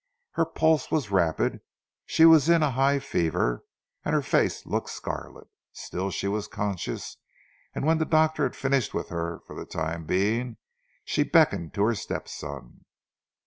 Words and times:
Her 0.31 0.45
pulse 0.47 0.89
was 0.89 1.11
rapid, 1.11 1.61
she 2.07 2.25
was 2.25 2.49
in 2.49 2.63
a 2.63 2.71
high 2.71 2.97
fever, 2.97 3.63
and 4.03 4.15
her 4.15 4.23
face 4.23 4.65
looked 4.65 4.89
scarlet. 4.89 5.47
Still 5.73 6.09
she 6.09 6.27
was 6.27 6.47
conscious, 6.47 7.17
and 7.75 7.85
when 7.85 7.99
the 7.99 8.05
doctor 8.05 8.41
had 8.41 8.55
finished 8.55 8.95
with 8.95 9.09
her 9.09 9.41
for 9.45 9.55
the 9.55 9.67
time 9.67 10.05
being 10.05 10.57
she 11.05 11.21
beckoned 11.21 11.75
to 11.75 11.83
her 11.83 11.93
step 11.93 12.27
son. 12.27 12.85